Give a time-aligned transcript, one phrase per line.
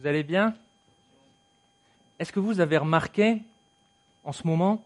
[0.00, 0.54] Vous allez bien?
[2.20, 3.42] Est-ce que vous avez remarqué
[4.22, 4.84] en ce moment,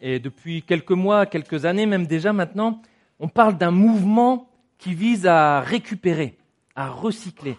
[0.00, 2.80] et depuis quelques mois, quelques années même déjà maintenant,
[3.18, 4.48] on parle d'un mouvement
[4.78, 6.36] qui vise à récupérer,
[6.76, 7.56] à recycler,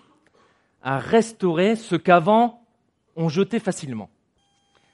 [0.81, 2.61] à restaurer ce qu'avant
[3.17, 4.09] on jetait facilement.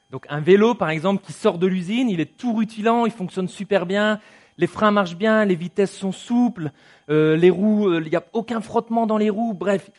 [0.09, 3.50] Donc un vélo, par exemple, qui sort de l'usine, il est tout rutilant, il fonctionne
[3.50, 4.20] super bien,
[4.57, 6.71] les freins marchent bien, les vitesses sont souples,
[7.09, 9.91] euh, les roues, euh, il n'y a aucun frottement dans les roues, bref,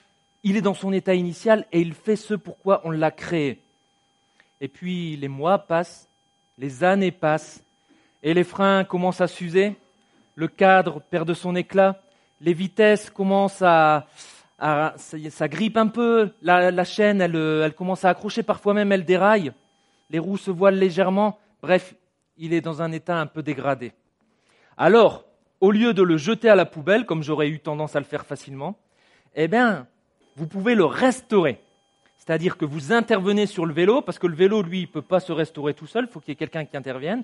[0.43, 3.61] il est dans son état initial et il fait ce pourquoi on l'a créé.
[4.61, 6.09] Et puis les mois passent,
[6.59, 7.63] les années passent,
[8.23, 9.77] et les freins commencent à s'user,
[10.35, 12.01] le cadre perd de son éclat,
[12.41, 14.07] les vitesses commencent à,
[14.59, 19.53] ça, grippe un peu, la, chaîne, elle commence à accrocher, parfois même elle déraille,
[20.11, 21.95] les roues se voilent légèrement, bref,
[22.39, 23.93] il est dans un état un peu dégradé.
[24.77, 25.25] Alors,
[25.61, 28.27] au lieu de le jeter à la poubelle, comme j'aurais eu tendance à le faire
[28.27, 28.77] facilement,
[29.35, 29.87] eh bien,
[30.37, 31.59] vous pouvez le restaurer.
[32.19, 35.21] C'est-à-dire que vous intervenez sur le vélo, parce que le vélo, lui, ne peut pas
[35.21, 37.23] se restaurer tout seul, il faut qu'il y ait quelqu'un qui intervienne.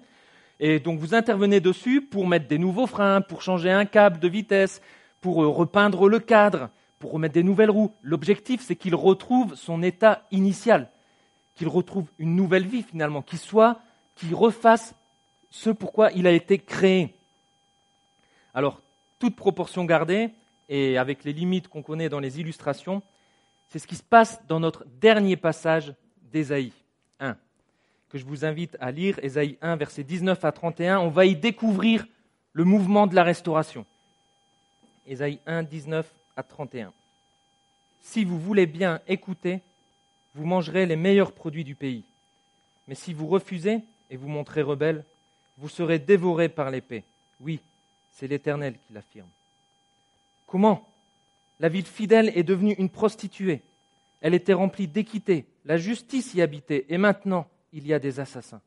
[0.61, 4.29] Et donc vous intervenez dessus pour mettre des nouveaux freins, pour changer un câble de
[4.29, 4.81] vitesse,
[5.21, 6.69] pour euh, repeindre le cadre,
[7.01, 7.93] pour remettre des nouvelles roues.
[8.03, 10.89] L'objectif, c'est qu'il retrouve son état initial,
[11.57, 13.81] qu'il retrouve une nouvelle vie finalement, qu'il soit,
[14.15, 14.95] qu'il refasse
[15.51, 17.13] ce pourquoi il a été créé.
[18.55, 18.81] Alors,
[19.19, 20.31] toute proportion gardée,
[20.69, 23.03] et avec les limites qu'on connaît dans les illustrations,
[23.69, 25.95] c'est ce qui se passe dans notre dernier passage
[26.33, 26.73] d'Ésaïe
[27.21, 27.37] 1,
[28.11, 30.99] que je vous invite à lire, Ésaïe 1, versets 19 à 31.
[30.99, 32.07] On va y découvrir
[32.53, 33.87] le mouvement de la restauration.
[35.07, 36.93] Ésaïe 1, 19 à 31.
[38.01, 39.61] Si vous voulez bien écouter,
[40.35, 42.05] vous mangerez les meilleurs produits du pays.
[42.89, 45.05] Mais si vous refusez et vous montrez rebelle,
[45.59, 47.05] vous serez dévorés par l'épée.
[47.41, 47.61] Oui,
[48.11, 49.29] c'est l'Éternel qui l'affirme.
[50.53, 50.87] Comment
[51.61, 53.63] La ville fidèle est devenue une prostituée?
[54.21, 58.61] Elle était remplie d'équité, la justice y habitait, et maintenant il y a des assassins.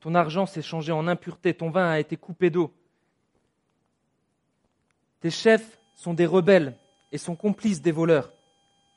[0.00, 2.74] Ton argent s'est changé en impureté, ton vin a été coupé d'eau.
[5.20, 6.76] Tes chefs sont des rebelles
[7.12, 8.32] et sont complices des voleurs.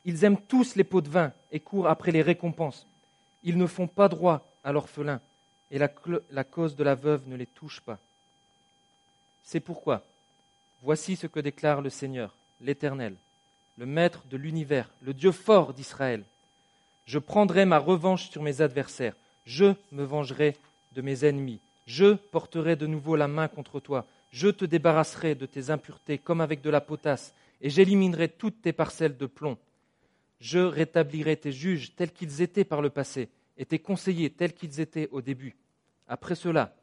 [0.04, 2.88] Ils aiment tous les pots de vin et courent après les récompenses.
[3.44, 5.22] Ils ne font pas droit à l'orphelin,
[5.70, 8.00] et la, cause de la veuve ne les touche pas.
[9.44, 10.04] C'est pourquoi
[10.84, 13.16] Voici ce que déclare le Seigneur, l'Éternel,
[13.78, 16.26] le Maître de l'univers, le Dieu fort d'Israël.
[17.06, 20.58] Je prendrai ma revanche sur mes adversaires, je me vengerai
[20.92, 25.46] de mes ennemis, je porterai de nouveau la main contre toi, je te débarrasserai de
[25.46, 29.58] tes impuretés comme avec de la potasse, et j'éliminerai toutes tes parcelles de plomb.
[30.42, 34.82] Je rétablirai tes juges tels qu'ils étaient par le passé, et tes conseillers tels qu'ils
[34.82, 35.56] étaient au début.
[36.10, 36.76] Après cela,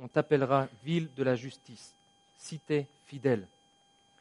[0.00, 1.94] on t'appellera ville de la justice,
[2.38, 3.46] cité fidèle.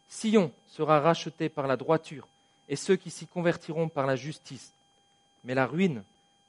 [0.08, 2.28] Sion sera racheté par la droiture,
[2.70, 4.72] et ceux qui s'y convertiront par la justice.
[5.44, 6.04] Mais la ruine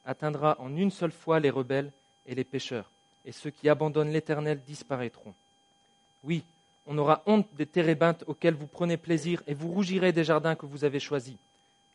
[0.05, 1.91] atteindra en une seule fois les rebelles
[2.27, 2.91] et les pécheurs,
[3.25, 5.35] et ceux qui abandonnent l'Éternel disparaîtront.
[6.25, 6.43] Oui,
[6.87, 10.67] on aura honte des térébintes auxquels vous prenez plaisir, et vous rougirez des jardins que
[10.67, 11.37] vous avez choisis,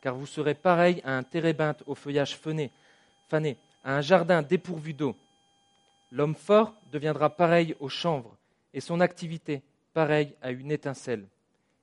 [0.01, 2.71] car vous serez pareil à un térébinthe au feuillage fané,
[3.29, 5.15] fané à un jardin dépourvu d'eau.
[6.11, 8.35] L'homme fort deviendra pareil au chanvre,
[8.73, 9.61] et son activité
[9.93, 11.27] pareille à une étincelle.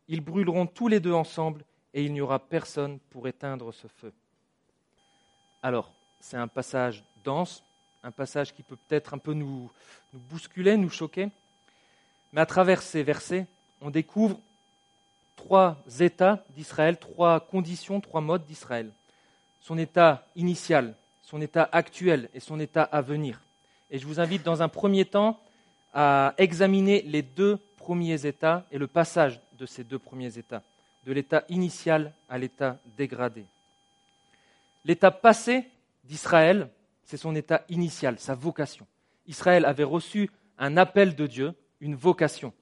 [0.09, 1.65] Ils brûleront tous les deux ensemble,
[1.95, 4.13] et il n'y aura personne pour éteindre ce feu.
[5.63, 7.63] Alors, c'est un passage dense,
[8.03, 9.71] un passage qui peut peut-être un peu nous,
[10.13, 11.29] bousculer, nous choquer,
[12.33, 13.47] mais à travers ces versets,
[13.81, 14.39] on découvre
[15.37, 18.91] trois états d'Israël, trois conditions, trois modes d'Israël.
[19.61, 23.41] Son état initial, son état actuel et son état à venir.
[23.91, 25.41] Et je vous invite dans un premier temps
[25.95, 27.59] à examiner les deux
[27.89, 30.63] premiers états et le passage de ces deux premiers états,
[31.07, 33.47] de l'état initial à l'état dégradé.
[34.85, 35.65] L'état passé
[36.05, 36.69] d'Israël,
[37.03, 38.87] c'est son état initial, sa vocation.
[39.27, 42.53] Israël avait reçu un appel de Dieu, une vocation.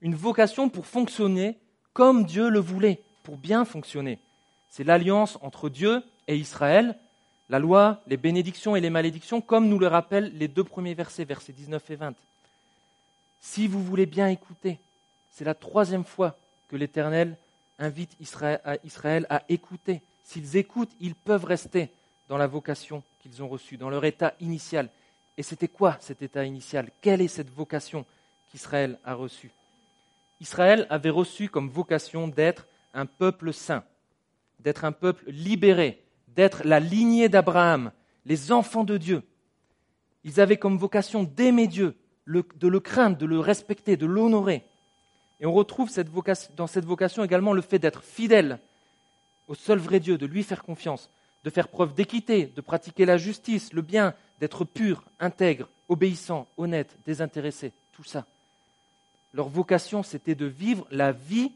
[0.00, 1.60] Une vocation pour fonctionner
[1.92, 4.18] comme Dieu le voulait, pour bien fonctionner.
[4.68, 6.98] C'est l'alliance entre Dieu et Israël,
[7.50, 11.24] la loi, les bénédictions et les malédictions, comme nous le rappellent les deux premiers versets,
[11.24, 12.16] versets 19 et 20.
[13.40, 14.78] Si vous voulez bien écouter,
[15.30, 16.36] c'est la troisième fois
[16.68, 17.36] que l'Éternel
[17.78, 20.02] invite Israël à, écouter.
[20.24, 21.90] S'ils écoutent, ils peuvent rester
[22.28, 24.88] dans la vocation qu'ils ont reçue, dans leur état initial.
[25.36, 26.90] Et c'était quoi cet état initial?
[27.00, 28.04] Quelle est cette vocation
[28.50, 29.50] qu'Israël a reçue?
[30.40, 33.84] Israël avait reçu comme vocation d'être un peuple saint,
[34.60, 37.92] d'être un peuple libéré, d'être la lignée d'Abraham,
[38.24, 39.22] les enfants de Dieu.
[40.24, 41.96] Ils avaient comme vocation d'aimer Dieu,
[42.26, 44.62] de le craindre, de le respecter, de l'honorer.
[45.40, 45.90] Et on retrouve
[46.56, 48.58] dans cette vocation également le fait d'être fidèle,
[49.48, 51.08] au seul vrai Dieu, de lui faire confiance,
[51.44, 56.90] de faire preuve d'équité, de pratiquer la justice, le bien, d'être pur, intègre, obéissant, honnête,
[57.06, 58.26] désintéressé, tout ça.
[59.34, 61.52] Leur vocation, c'était de vivre la vie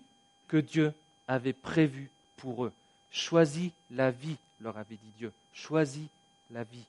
[0.49, 0.93] que Dieu
[1.27, 2.73] avait prévue pour eux.
[3.11, 5.33] Choisis la vie, leur avait dit Dieu.
[5.55, 6.07] Choisis
[6.53, 6.85] la vie.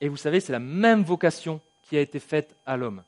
[0.00, 3.02] Et vous savez, c'est la même vocation qui a été faite à l'homme.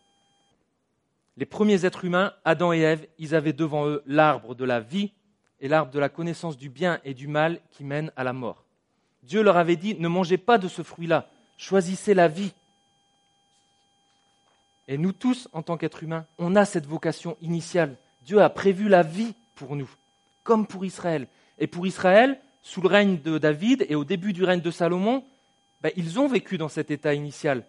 [1.37, 5.13] Les premiers êtres humains, Adam et Ève, ils avaient devant eux l'arbre de la vie
[5.61, 8.65] et l'arbre de la connaissance du bien et du mal qui mène à la mort.
[9.23, 12.53] Dieu leur avait dit, ne mangez pas de ce fruit-là, choisissez la vie.
[14.89, 17.97] Et nous tous, en tant qu'êtres humains, on a cette vocation initiale.
[18.25, 19.89] Dieu a prévu la vie pour nous,
[20.43, 21.29] comme pour Israël.
[21.59, 25.25] Et pour Israël, sous le règne de David et au début du règne de Salomon,
[25.81, 27.65] ben, ils ont vécu dans cet état initial.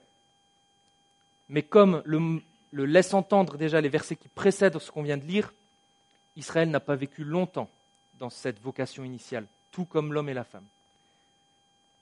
[1.49, 2.41] Mais comme le,
[2.71, 5.53] le laisse entendre déjà les versets qui précèdent ce qu'on vient de lire,
[6.35, 7.69] Israël n'a pas vécu longtemps
[8.19, 10.65] dans cette vocation initiale, tout comme l'homme et la femme.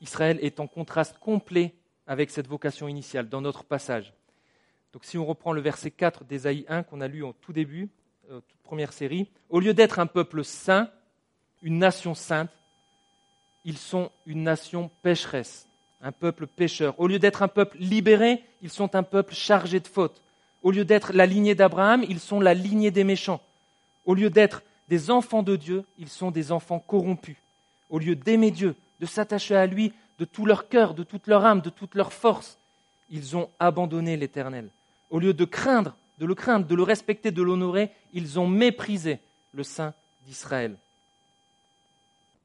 [0.01, 1.73] Israël est en contraste complet
[2.07, 4.13] avec cette vocation initiale dans notre passage.
[4.93, 7.89] Donc si on reprend le verset 4 d'Ésaïe 1 qu'on a lu en tout début,
[8.29, 10.89] euh, toute première série, au lieu d'être un peuple saint,
[11.61, 12.51] une nation sainte,
[13.63, 15.67] ils sont une nation pécheresse,
[16.03, 16.99] un peuple pécheur.
[16.99, 20.21] Au lieu d'être un peuple libéré, ils sont un peuple chargé de fautes.
[20.63, 23.41] Au lieu d'être la lignée d'Abraham, ils sont la lignée des méchants.
[24.05, 27.37] Au lieu d'être des enfants de Dieu, ils sont des enfants corrompus.
[27.89, 31.45] Au lieu d'aimer Dieu, de s'attacher à lui de tout leur cœur, de toute leur
[31.45, 32.57] âme, de toute leur force.
[33.09, 34.69] Ils ont abandonné l'Éternel.
[35.09, 39.19] Au lieu de craindre, de le craindre, de le respecter, de l'honorer, ils ont méprisé
[39.53, 39.93] le Saint
[40.27, 40.75] d'Israël.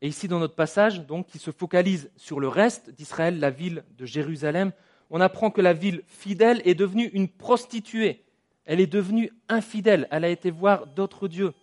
[0.03, 3.85] Et ici, dans notre passage, donc, qui se focalise sur le reste d'Israël, la ville
[3.99, 4.73] de Jérusalem,
[5.11, 8.23] on apprend que la ville fidèle est devenue une prostituée.
[8.67, 10.09] Elle est devenue infidèle.
[10.11, 11.55] Elle a été voir d'autres dieux.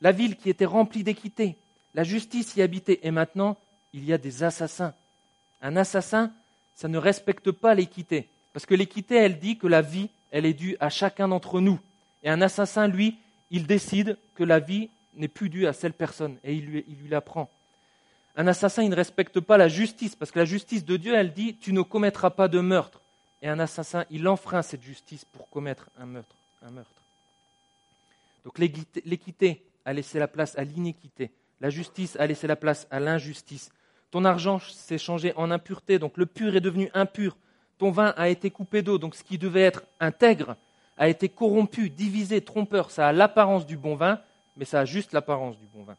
[0.00, 1.56] La ville qui était remplie d'équité,
[1.94, 3.00] la justice y habitait.
[3.02, 3.56] Et maintenant,
[3.92, 4.94] il y a des assassins.
[5.60, 6.32] Un assassin,
[6.74, 8.28] ça ne respecte pas l'équité.
[8.52, 11.80] Parce que l'équité, elle dit que la vie, elle est due à chacun d'entre nous.
[12.22, 13.16] Et un assassin, lui,
[13.50, 16.96] il décide que la vie n'est plus due à cette personne et il lui, il
[17.02, 17.50] lui l'apprend.
[18.38, 21.32] Un assassin, il ne respecte pas la justice, parce que la justice de Dieu, elle
[21.32, 23.00] dit, tu ne commettras pas de meurtre.
[23.42, 26.36] Et un assassin, il enfreint cette justice pour commettre un meurtre.
[26.62, 26.90] Un meurtre.
[28.44, 31.32] Donc l'équité a laissé la place à l'inéquité.
[31.60, 33.70] La justice a laissé la place à l'injustice.
[34.12, 37.36] Ton argent s'est changé en impureté, donc le pur est devenu impur.
[37.78, 40.56] Ton vin a été coupé d'eau, donc ce qui devait être intègre
[40.96, 42.92] a été corrompu, divisé, trompeur.
[42.92, 44.20] Ça a l'apparence du bon vin,
[44.56, 45.96] mais ça a juste l'apparence du bon vin.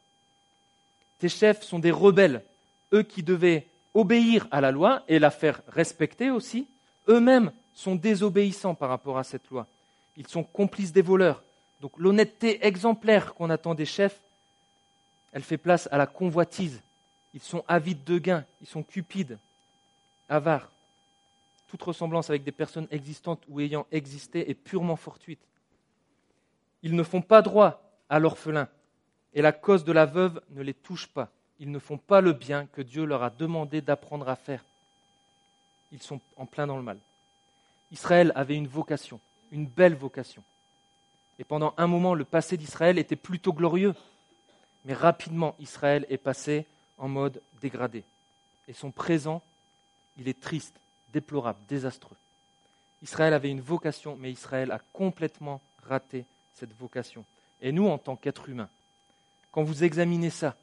[1.19, 2.43] Tes chefs sont des rebelles,
[2.93, 6.67] eux qui devaient obéir à la loi et la faire respecter aussi,
[7.07, 9.67] eux-mêmes sont désobéissants par rapport à cette loi.
[10.17, 11.43] Ils sont complices des voleurs.
[11.81, 14.19] Donc l'honnêteté exemplaire qu'on attend des chefs,
[15.31, 16.81] elle fait place à la convoitise,
[17.33, 19.37] ils sont avides de gains, ils sont cupides,
[20.27, 20.69] avares.
[21.67, 25.39] Toute ressemblance avec des personnes existantes ou ayant existé est purement fortuite.
[26.81, 28.67] Ils ne font pas droit à l'orphelin,
[29.33, 31.29] et la cause de la veuve ne les touche pas.
[31.59, 34.63] Ils ne font pas le bien que Dieu leur a demandé d'apprendre à faire.
[35.91, 36.97] Ils sont en plein dans le mal.
[37.91, 39.19] Israël avait une vocation,
[39.51, 40.43] une belle vocation.
[41.37, 43.95] Et pendant un moment, le passé d'Israël était plutôt glorieux.
[44.85, 46.65] Mais rapidement, Israël est passé
[46.97, 48.03] en mode dégradé.
[48.67, 49.41] Et son présent,
[50.17, 50.75] il est triste,
[51.13, 52.15] déplorable, désastreux.
[53.01, 57.25] Israël avait une vocation, mais Israël a complètement raté cette vocation.
[57.61, 58.69] Et nous, en tant qu'êtres humains,
[59.51, 60.55] quand vous examinez ça,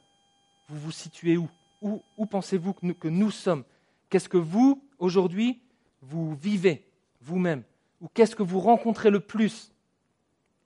[0.69, 1.49] vous vous situez où?
[1.83, 3.65] Où, pensez-vous que nous, sommes?
[4.09, 5.61] Qu'est-ce que vous, aujourd'hui,
[6.03, 6.85] vous vivez
[7.21, 7.63] vous-même?
[8.01, 9.73] Ou qu'est-ce que vous rencontrez le plus?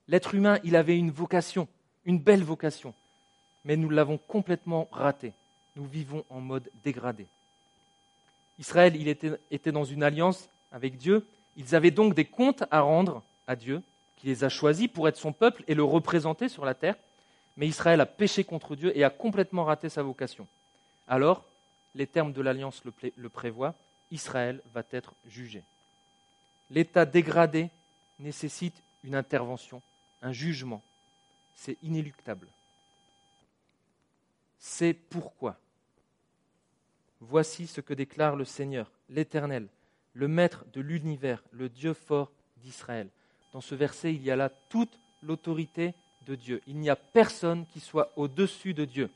[0.07, 1.67] L'être humain, il avait une vocation,
[2.05, 2.93] une belle vocation,
[3.65, 5.33] mais nous l'avons complètement raté
[5.75, 7.27] nous vivons en mode dégradé.
[8.59, 11.25] Israël, il était, était, dans une alliance avec Dieu.
[11.57, 13.81] Ils avaient donc des comptes à rendre à Dieu,
[14.17, 16.95] qui les a choisis pour être son peuple et le représenter sur la terre.
[17.57, 20.47] Mais Israël a péché contre Dieu et a complètement raté sa vocation.
[21.07, 21.45] Alors,
[21.95, 23.75] les termes de l'alliance le, prévoient,
[24.11, 25.63] Israël va être jugé.
[26.69, 27.69] L'état dégradé
[28.19, 29.81] nécessite une intervention,
[30.21, 30.81] un jugement.
[31.55, 32.47] C'est inéluctable.
[34.57, 35.57] C'est pourquoi.
[37.19, 39.67] Voici ce que déclare le Seigneur, l'Éternel,
[40.13, 43.09] le Maître de l'univers, le Dieu fort d'Israël.
[43.53, 45.93] Dans ce verset, il y a là toute l'autorité
[46.67, 49.09] Il n'y a personne qui soit au-dessus de Dieu.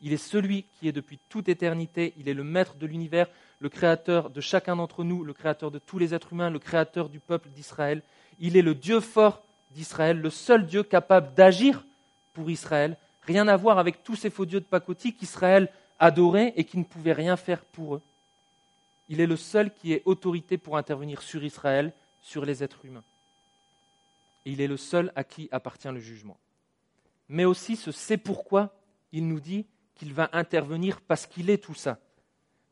[0.00, 3.28] Il est celui qui est depuis toute éternité, il est le Maître de l'univers,
[3.60, 7.08] le Créateur de chacun d'entre nous, le Créateur de tous les êtres humains, le Créateur
[7.08, 8.02] du peuple d'Israël.
[8.40, 11.84] Il est le Dieu fort d'Israël, le seul Dieu capable d'agir
[12.34, 15.68] pour Israël, Rien à voir avec tous ces faux dieux de pacotille qu'Israël
[15.98, 18.02] adorait et qui ne pouvaient rien faire pour eux.
[19.08, 23.04] Il est le seul qui ait autorité pour intervenir sur Israël, sur les êtres humains.
[24.44, 26.38] Il est le seul à qui appartient le jugement.
[27.28, 28.74] Mais aussi, ce c'est pourquoi
[29.12, 31.98] il nous dit qu'il va intervenir parce qu'il est tout ça.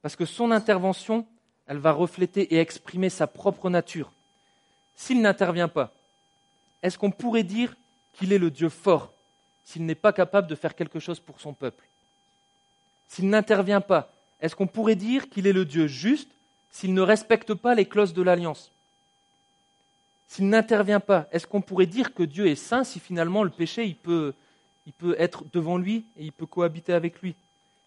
[0.02, 1.26] Parce que son intervention,
[1.66, 4.12] elle va refléter et exprimer sa propre nature.
[4.96, 5.92] S'il n'intervient pas,
[6.82, 7.76] est-ce qu'on pourrait dire
[8.14, 9.12] qu'il est le Dieu fort
[9.64, 11.84] s'il n'est pas capable de faire quelque chose pour son peuple?
[13.06, 16.30] S'il n'intervient pas, est-ce qu'on pourrait dire qu'il est le Dieu juste
[16.70, 18.72] s'il ne respecte pas les clauses de l'alliance?
[20.30, 23.96] S'il n'intervient pas, est-ce qu'on pourrait dire que Dieu est saint si finalement le péché
[24.00, 24.32] peut,
[24.96, 27.34] peut être devant lui et il peut cohabiter avec lui?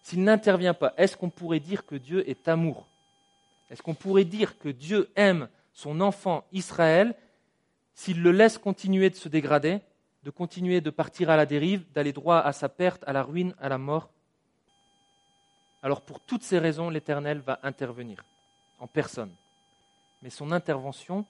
[0.02, 2.86] S'il n'intervient pas, est-ce qu'on pourrait dire que Dieu est amour?
[3.70, 7.14] Est-ce qu'on pourrait dire que Dieu aime son enfant Israël
[7.94, 9.80] s'il le laisse continuer de se dégrader,
[10.22, 13.54] de continuer de partir à la dérive, d'aller droit à sa perte, à la ruine,
[13.58, 14.10] à la mort?
[15.82, 18.22] Alors pour toutes ces raisons, l'Éternel va intervenir.
[18.80, 19.32] En personne.
[20.20, 21.24] Mais son intervention,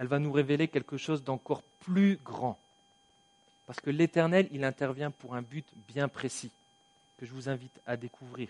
[0.00, 2.58] elle va nous révéler quelque chose d'encore plus grand.
[3.66, 6.50] Parce que l'Éternel, il intervient pour un but bien précis,
[7.18, 8.48] que je vous invite à découvrir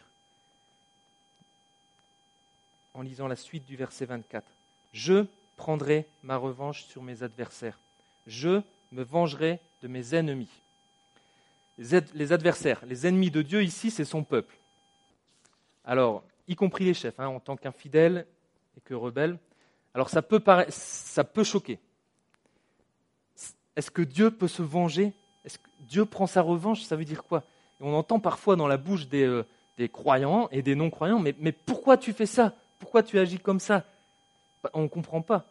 [2.95, 4.47] en lisant la suite du verset 24.
[4.93, 5.27] Je
[5.57, 7.79] prendrai ma revanche sur mes adversaires.
[8.29, 10.49] Je me vengerai de mes ennemis.
[11.79, 14.57] Les adversaires, les ennemis de Dieu ici, c'est son peuple.
[15.85, 18.25] Alors, y compris les chefs, hein, en tant qu'infidèles
[18.77, 19.37] et que rebelles.
[19.95, 21.79] Alors ça peut, ça peut choquer.
[23.77, 25.13] Est-ce que Dieu peut se venger?
[25.45, 26.83] Est-ce que Dieu prend sa revanche?
[26.83, 27.43] Ça veut dire quoi?
[27.81, 29.47] On entend parfois dans la bouche des, euh,
[29.79, 32.55] des croyants et des non-croyants, mais, mais pourquoi tu fais ça?
[32.79, 33.85] Pourquoi tu agis comme ça?
[34.63, 35.47] Bah, On ne comprend pas.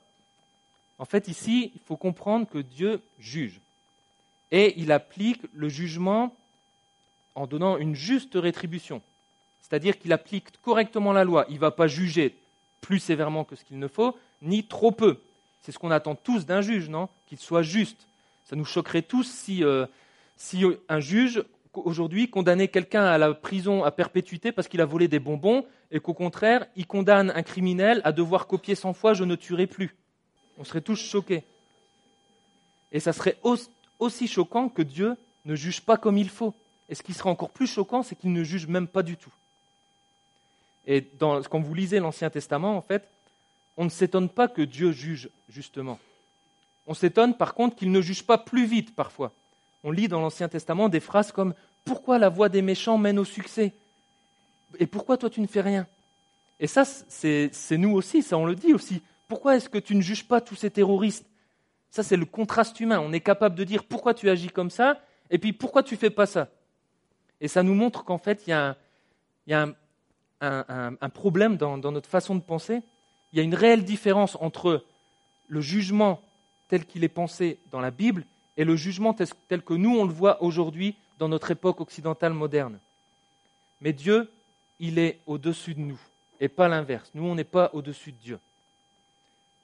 [1.00, 3.60] En fait, ici, il faut comprendre que Dieu juge.
[4.52, 6.36] Et il applique le jugement
[7.36, 9.02] en donnant une juste rétribution.
[9.62, 11.46] C'est-à-dire qu'il applique correctement la loi.
[11.50, 12.36] Il ne va pas juger
[12.82, 15.18] plus sévèrement que ce qu'il ne faut, ni trop peu.
[15.62, 17.10] C'est ce qu'on attend tous d'un juge, non?
[17.28, 18.08] Qu'il soit juste.
[18.46, 19.86] Ça nous choquerait tous si, euh,
[20.38, 21.44] si un juge,
[21.74, 26.00] aujourd'hui, condamnait quelqu'un à la prison à perpétuité parce qu'il a volé des bonbons, et
[26.00, 29.96] qu'au contraire, il condamne un criminel à devoir copier cent fois Je ne tuerai plus.
[30.58, 31.44] On serait tous choqués.
[32.92, 33.38] Et ça serait
[34.00, 35.16] aussi choquant que Dieu
[35.46, 36.54] ne juge pas comme il faut.
[36.90, 39.32] Et ce qui serait encore plus choquant, c'est qu'il ne juge même pas du tout.
[40.88, 43.08] Et quand vous lisez l'Ancien Testament, en fait,
[43.80, 46.00] on ne s'étonne pas que Dieu juge justement.
[46.86, 49.32] On s'étonne par contre qu'il ne juge pas plus vite parfois.
[49.86, 51.54] On lit dans l'Ancien Testament des phrases comme
[51.86, 53.74] Pourquoi la voix des méchants mène au succès?
[54.80, 55.88] Et pourquoi toi tu ne fais rien?
[56.60, 59.02] Et ça, c'est nous aussi, ça on le dit aussi.
[59.30, 61.26] Pourquoi est-ce que tu ne juges pas tous ces terroristes?
[61.90, 63.00] Ça, c'est le contraste humain.
[63.00, 66.10] On est capable de dire pourquoi tu agis comme ça, et puis pourquoi tu fais
[66.10, 66.50] pas ça?
[67.40, 69.70] Et ça nous montre qu'en fait, il y a,
[70.42, 72.82] un, problème dans, notre façon de penser.
[73.32, 74.84] Il y a une réelle différence entre
[75.48, 76.22] le jugement
[76.68, 78.26] tel qu'il est pensé dans la Bible
[78.58, 82.80] et le jugement tel que nous, on le voit aujourd'hui dans notre époque occidentale moderne.
[83.82, 84.30] Mais Dieu,
[84.80, 86.00] il est au-dessus de nous,
[86.40, 87.10] et pas l'inverse.
[87.14, 88.40] Nous, on n'est pas au-dessus de Dieu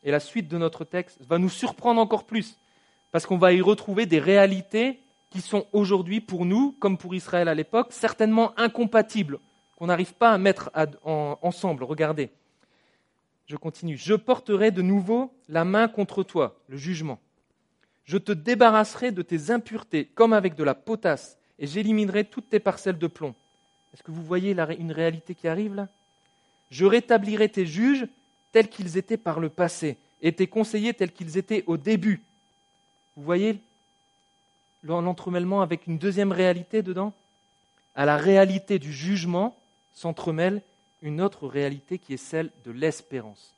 [0.06, 2.56] et la suite de notre texte va nous surprendre encore plus,
[3.12, 5.00] parce qu'on va y retrouver des réalités
[5.32, 9.40] qui sont aujourd'hui pour nous, comme pour Israël à l'époque, certainement incompatibles,
[9.76, 10.70] qu'on n'arrive pas à mettre
[11.42, 11.84] ensemble.
[11.84, 12.30] Regardez,
[13.48, 13.98] je continue.
[13.98, 17.20] Je porterai de nouveau la main contre toi, le jugement.
[18.06, 22.60] Je te débarrasserai de tes impuretés comme avec de la potasse, et j'éliminerai toutes tes
[22.60, 23.34] parcelles de plomb.
[23.94, 25.88] Est-ce que vous voyez une réalité qui arrive là?
[26.70, 28.08] Je rétablirai tes juges
[28.52, 32.22] tels qu'ils étaient par le passé, et tes conseillers tels qu'ils étaient au début.
[33.16, 33.60] Vous voyez
[34.84, 37.14] l'entremêlement avec une deuxième réalité dedans?
[37.96, 39.56] À la réalité du jugement
[39.94, 40.62] s'entremêle
[41.06, 43.54] une autre réalité qui est celle de l'espérance.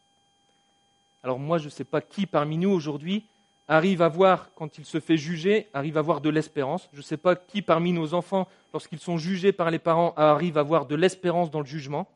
[1.24, 3.26] Alors moi, je ne sais pas qui parmi nous aujourd'hui
[3.70, 6.90] arrive à voir, quand il se fait juger, arrive à voir de l'espérance.
[6.94, 10.58] Je ne sais pas qui parmi nos enfants, lorsqu'ils sont jugés par les parents, arrive
[10.58, 12.08] à voir de l'espérance dans le jugement.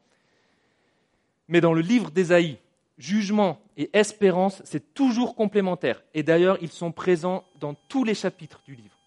[1.47, 2.57] Mais dans le livre d'Ésaïe,
[2.97, 6.01] jugement et espérance, c'est toujours complémentaire.
[6.13, 8.97] Et d'ailleurs, ils sont présents dans tous les chapitres du livre.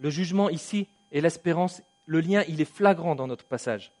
[0.00, 3.92] Le jugement ici et l'espérance, le lien, il est flagrant dans notre passage.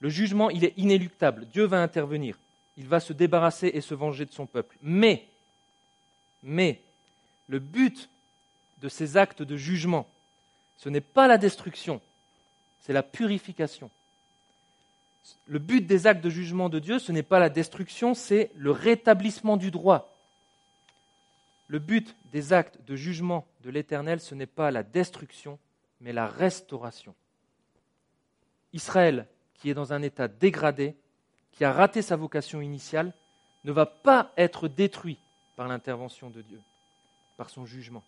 [0.00, 1.46] Le jugement, il est inéluctable.
[1.52, 2.38] Dieu va intervenir.
[2.76, 4.76] Il va se débarrasser et se venger de son peuple.
[4.82, 5.26] Mais,
[6.42, 6.80] mais,
[7.48, 8.08] le but
[8.80, 10.06] de ces actes de jugement,
[10.78, 12.00] ce n'est pas la destruction,
[12.80, 13.90] c'est la purification.
[15.46, 18.70] Le but des actes de jugement de Dieu, ce n'est pas la destruction, c'est le
[18.70, 20.16] rétablissement du droit.
[21.68, 25.58] Le but des actes de jugement de l'Éternel, ce n'est pas la destruction,
[26.00, 27.14] mais la restauration.
[28.72, 29.26] Israël,
[29.60, 30.94] qui est dans un état dégradé,
[31.52, 33.12] qui a raté sa vocation initiale,
[33.64, 35.18] ne va pas être détruit
[35.56, 36.60] par l'intervention de Dieu,
[37.36, 38.02] par son jugement.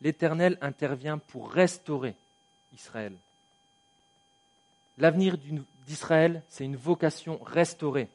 [0.00, 2.14] L'Éternel intervient pour restaurer
[2.74, 3.12] Israël.
[4.98, 5.36] L'avenir
[5.86, 8.08] d'Israël, c'est une vocation restaurée.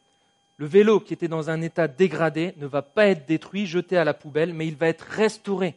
[0.58, 4.06] Le vélo qui était dans un état dégradé ne va pas être détruit, jeté à
[4.06, 5.76] la poubelle, mais il va être restauré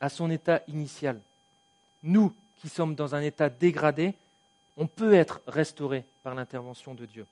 [0.00, 1.20] à son état initial.
[2.02, 4.14] Nous qui sommes dans un état dégradé,
[4.76, 7.26] on peut être restauré par l'intervention de Dieu.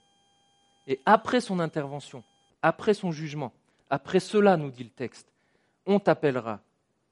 [0.87, 2.23] Et après son intervention,
[2.63, 3.53] après son jugement,
[3.89, 5.27] après cela, nous dit le texte,
[5.87, 6.61] on t'appellera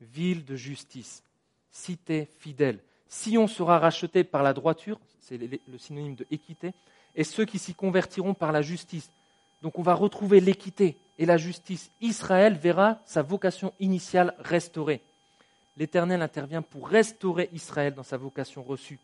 [0.01, 1.23] ville de justice,
[1.71, 2.81] cité fidèle.
[3.09, 6.73] Si on sera racheté par la droiture, c'est le synonyme de équité,
[7.15, 9.11] et ceux qui s'y convertiront par la justice.
[9.63, 11.91] Donc on va retrouver l'équité et la justice.
[12.01, 15.03] Israël verra sa vocation initiale restaurée.
[15.77, 19.01] L'Éternel intervient pour restaurer Israël dans sa vocation reçue.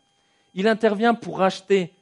[0.55, 1.93] Il intervient pour racheter,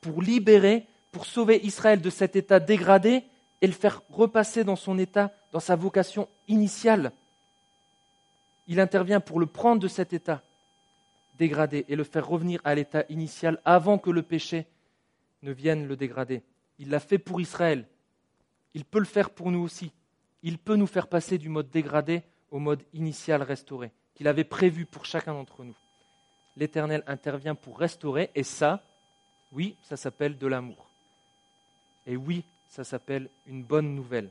[0.00, 3.24] pour libérer, pour sauver Israël de cet état dégradé
[3.60, 7.12] et le faire repasser dans son état, dans sa vocation initiale.
[8.68, 10.42] Il intervient pour le prendre de cet état
[11.38, 14.66] dégradé et le faire revenir à l'état initial avant que le péché
[15.42, 16.42] ne vienne le dégrader.
[16.78, 17.86] Il l'a fait pour Israël.
[18.74, 19.92] Il peut le faire pour nous aussi.
[20.42, 24.86] Il peut nous faire passer du mode dégradé au mode initial restauré, qu'il avait prévu
[24.86, 25.76] pour chacun d'entre nous.
[26.58, 28.82] L'Éternel intervient pour restaurer, et ça,
[29.52, 30.86] oui, ça s'appelle de l'amour.
[32.06, 34.28] Et oui, ça s'appelle une bonne nouvelle.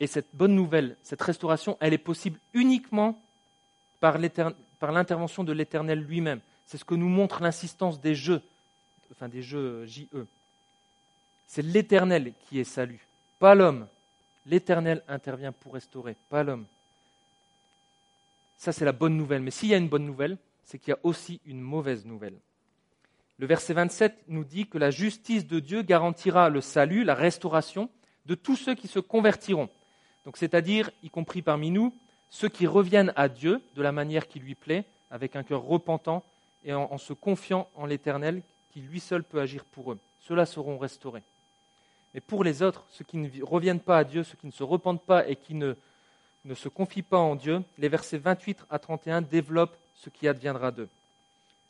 [0.00, 3.18] Et cette bonne nouvelle, cette restauration, elle est possible uniquement
[4.00, 6.40] par l'intervention de l'Éternel lui-même.
[6.66, 8.42] C'est ce que nous montre l'insistance des jeux,
[9.10, 10.04] enfin des jeux JE.
[11.48, 13.00] C'est l'Éternel qui est salut,
[13.38, 13.86] pas l'homme.
[14.46, 16.64] L'Éternel intervient pour restaurer, pas l'homme.
[18.56, 19.42] Ça, c'est la bonne nouvelle.
[19.42, 22.38] Mais s'il y a une bonne nouvelle, c'est qu'il y a aussi une mauvaise nouvelle.
[23.38, 27.88] Le verset 27 nous dit que la justice de Dieu garantira le salut, la restauration
[28.26, 29.70] de tous ceux qui se convertiront
[30.24, 31.94] donc c'est-à-dire, y compris parmi nous,
[32.28, 36.22] ceux qui reviennent à Dieu de la manière qui lui plaît, avec un cœur repentant
[36.64, 38.42] et en, se confiant en l'Éternel,
[38.72, 39.98] qui lui seul peut agir pour eux.
[40.20, 41.22] Ceux-là seront restaurés.
[42.14, 44.62] Mais pour les autres, ceux qui ne reviennent pas à Dieu, ceux qui ne se
[44.62, 45.74] repentent pas et qui ne,
[46.44, 50.70] ne se confient pas en Dieu, les versets 28 à 31 développent ce qui adviendra
[50.70, 50.88] d'eux.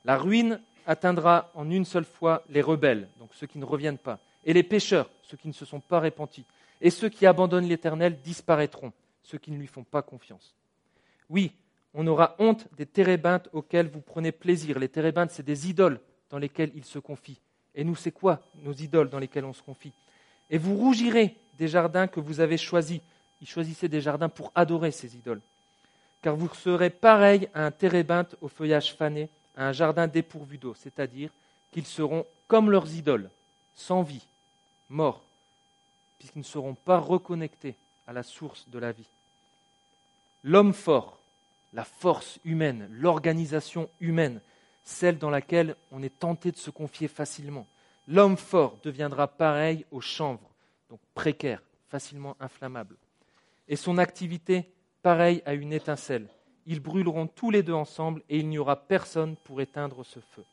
[0.05, 4.19] La ruine atteindra en une seule fois les rebelles, donc ceux qui ne reviennent pas,
[4.45, 6.45] et les pécheurs, ceux qui ne se sont pas repentis,
[6.81, 10.55] et ceux qui abandonnent l'Éternel disparaîtront, ceux qui ne lui font pas confiance.
[11.29, 11.53] Oui,
[11.93, 14.79] on aura honte des térébintes auxquels vous prenez plaisir.
[14.79, 17.41] Les térébintes, c'est des idoles dans lesquelles ils se confient.
[17.75, 19.93] Et nous, c'est quoi nos idoles dans lesquelles on se confie?
[20.49, 23.01] Et vous rougirez des jardins que vous avez choisis.
[23.41, 25.43] Ils choisissaient des jardins pour adorer ces idoles.
[26.23, 30.75] Car vous serez pareil à un térébinthe au feuillage fané, à un jardin dépourvu d'eau,
[30.75, 31.31] c'est-à-dire
[31.73, 33.31] qu'ils seront comme leurs idoles,
[33.75, 34.27] sans vie,
[34.89, 35.23] morts
[36.21, 37.75] puisqu'ils ne seront pas reconnectés
[38.07, 39.09] à la source de la vie.
[40.45, 41.19] L'homme fort,
[41.73, 44.41] la force humaine, l'organisation humaine,
[44.85, 47.67] celle dans laquelle on est tenté de se confier facilement.
[48.07, 50.47] L'homme fort deviendra pareil au chanvre,
[50.91, 52.97] donc précaire, facilement inflammable.
[53.69, 54.67] Et son activité
[55.03, 56.27] pareille à une étincelle.
[56.67, 60.45] Ils brûleront tous les deux ensemble et il n'y aura personne pour éteindre ce feu.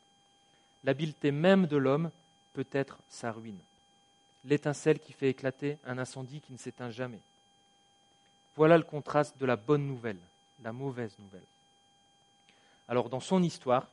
[0.84, 2.10] L'habileté même de l'homme
[2.54, 3.58] peut être sa ruine
[4.44, 7.18] l'étincelle qui fait éclater un incendie qui ne s'éteint jamais.
[8.56, 10.18] Voilà le contraste de la bonne nouvelle,
[10.64, 11.46] la mauvaise nouvelle.
[12.88, 13.86] Alors dans son histoire,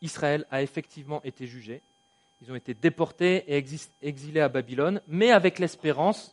[0.00, 1.80] Israël a effectivement été jugé,
[2.42, 3.64] ils ont été déportés et
[4.02, 6.32] exilés à Babylone, mais avec l'espérance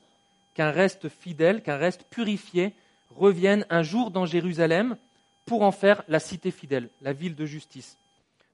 [0.53, 2.73] qu'un reste fidèle, qu'un reste purifié
[3.09, 4.97] revienne un jour dans Jérusalem
[5.45, 7.97] pour en faire la cité fidèle, la ville de justice.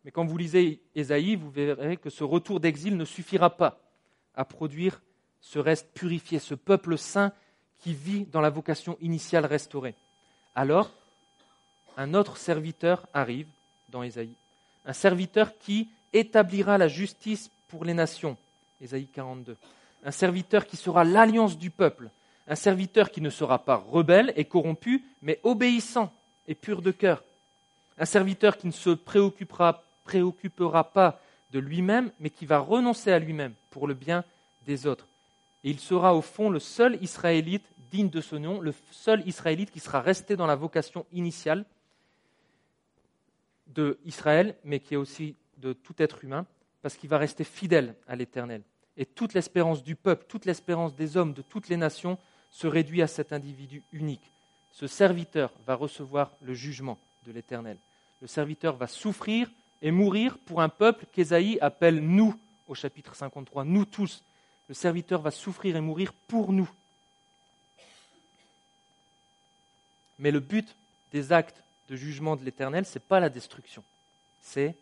[0.03, 3.79] Mais quand vous lisez Ésaïe, vous verrez que ce retour d'exil ne suffira pas
[4.35, 5.01] à produire
[5.41, 7.31] ce reste purifié, ce peuple saint
[7.79, 9.95] qui vit dans la vocation initiale restaurée.
[10.55, 10.91] Alors,
[11.97, 13.47] un autre serviteur arrive
[13.89, 14.35] dans Ésaïe,
[14.85, 18.37] un serviteur qui établira la justice pour les nations,
[18.79, 19.57] Ésaïe 42,
[20.03, 22.09] un serviteur qui sera l'alliance du peuple,
[22.47, 26.11] un serviteur qui ne sera pas rebelle et corrompu, mais obéissant
[26.47, 27.23] et pur de cœur,
[27.97, 33.19] un serviteur qui ne se préoccupera, préoccupera pas de lui-même, mais qui va renoncer à
[33.19, 34.23] lui-même pour le bien
[34.65, 35.07] des autres.
[35.63, 39.71] Et il sera au fond le seul Israélite digne de ce nom, le seul Israélite
[39.71, 41.65] qui sera resté dans la vocation initiale
[43.67, 46.45] d'Israël, mais qui est aussi de tout être humain,
[46.81, 48.63] parce qu'il va rester fidèle à l'Éternel.
[48.97, 52.17] Et toute l'espérance du peuple, toute l'espérance des hommes de toutes les nations
[52.51, 54.31] se réduit à cet individu unique.
[54.73, 57.77] Ce serviteur va recevoir le jugement de l'Éternel.
[58.21, 59.49] Le serviteur va souffrir
[59.81, 62.37] et mourir pour un peuple qu'Ésaïe appelle nous
[62.67, 64.23] au chapitre 53, nous tous.
[64.69, 66.69] Le serviteur va souffrir et mourir pour nous.
[70.19, 70.75] Mais le but
[71.11, 73.83] des actes de jugement de l'Éternel, ce n'est pas la destruction,
[74.41, 74.75] c'est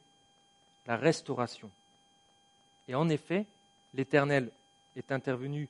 [0.86, 1.71] la restauration.
[2.88, 3.45] Et en effet,
[3.93, 4.51] l'Éternel
[4.95, 5.67] est intervenu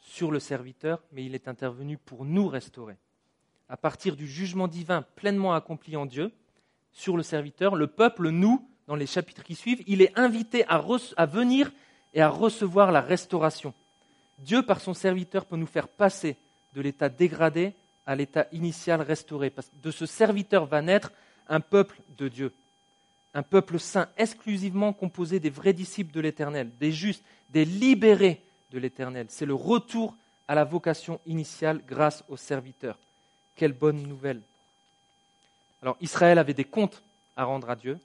[0.00, 2.96] sur le serviteur, mais il est intervenu pour nous restaurer.
[3.68, 6.32] À partir du jugement divin pleinement accompli en Dieu
[6.92, 10.80] sur le serviteur, le peuple, nous, dans les chapitres qui suivent, il est invité à,
[11.26, 11.70] venir
[12.12, 13.72] et à recevoir la restauration.
[14.38, 16.36] Dieu, par son serviteur, peut nous faire passer
[16.74, 17.74] de l'état dégradé
[18.06, 19.52] à l'état initial restauré.
[19.82, 21.12] De ce serviteur va naître
[21.48, 22.52] un peuple de Dieu,
[23.34, 28.42] un peuple saint, exclusivement composé des vrais disciples de l'Éternel, des justes, des libérés
[28.78, 29.26] l'Éternel.
[29.28, 30.14] C'est le retour
[30.48, 32.98] à la vocation initiale grâce au serviteur.
[33.56, 34.42] Quelle bonne nouvelle.
[35.82, 37.02] Alors Israël avait des comptes
[37.36, 37.98] à rendre à Dieu,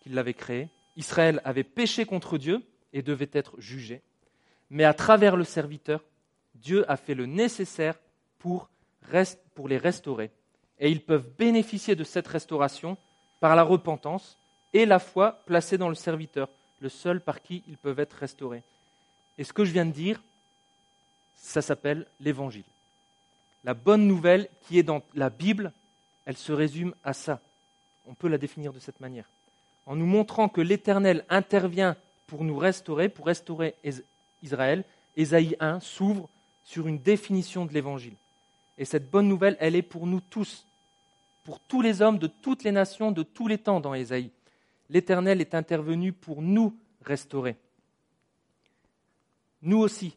[0.00, 0.68] qu'il l'avait créé.
[0.96, 2.62] Israël avait péché contre Dieu
[2.92, 4.02] et devait être jugé.
[4.70, 6.02] Mais à travers le serviteur,
[6.54, 7.98] Dieu a fait le nécessaire
[8.38, 8.68] pour
[9.54, 10.30] pour les restaurer.
[10.78, 12.96] Et ils peuvent bénéficier de cette restauration
[13.40, 14.38] par la repentance
[14.72, 16.48] et la foi placée dans le serviteur,
[16.80, 18.62] le seul par qui ils peuvent être restaurés.
[19.38, 20.22] Et ce que je viens de dire,
[21.36, 22.64] ça s'appelle l'évangile.
[23.64, 25.72] La bonne nouvelle qui est dans la Bible,
[26.24, 27.40] elle se résume à ça.
[28.06, 29.28] On peut la définir de cette manière.
[29.86, 33.74] En nous montrant que l'Éternel intervient pour nous restaurer, pour restaurer
[34.42, 34.84] Israël,
[35.16, 36.28] Ésaïe 1 s'ouvre
[36.64, 38.14] sur une définition de l'Évangile.
[38.78, 40.64] Et cette bonne nouvelle, elle est pour nous tous,
[41.44, 44.30] pour tous les hommes de toutes les nations, de tous les temps dans Ésaïe.
[44.90, 47.56] L'Éternel est intervenu pour nous restaurer.
[49.62, 50.14] Nous aussi,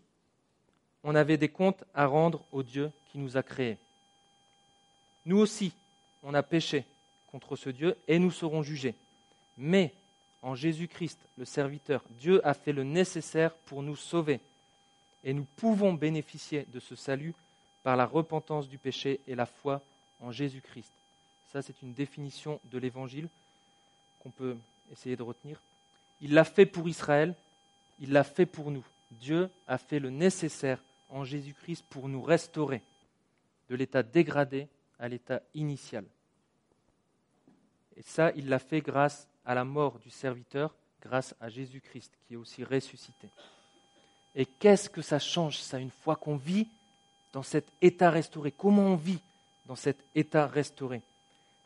[1.04, 3.78] on avait des comptes à rendre au Dieu qui nous a créés.
[5.26, 5.72] Nous aussi,
[6.24, 6.86] on a péché
[7.32, 8.96] contre ce Dieu et nous serons jugés.
[9.58, 9.94] Mais
[10.42, 14.40] en Jésus-Christ, le serviteur, Dieu a fait le nécessaire pour nous sauver.
[15.24, 17.34] Et nous pouvons bénéficier de ce salut
[17.84, 19.82] par la repentance du péché et la foi
[20.22, 20.92] en Jésus-Christ.
[21.52, 23.28] Ça, c'est une définition de l'Évangile
[24.22, 24.56] qu'on peut
[24.92, 25.60] essayer de retenir.
[26.22, 27.36] Il l'a fait pour Israël,
[28.00, 28.86] il l'a fait pour nous.
[29.12, 32.82] Dieu a fait le nécessaire en Jésus-Christ pour nous restaurer
[33.70, 34.68] de l'état dégradé
[35.00, 36.06] à l'état initial.
[37.98, 42.34] Et ça, il l'a fait grâce à la mort du serviteur, grâce à Jésus-Christ qui
[42.34, 43.30] est aussi ressuscité.
[44.36, 46.68] Et qu'est-ce que ça change, ça, une fois qu'on vit
[47.32, 48.52] dans cet état restauré?
[48.52, 49.22] Comment on vit
[49.66, 51.02] dans cet état restauré?